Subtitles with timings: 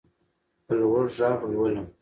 [0.65, 1.87] په لوړ غږ لولم.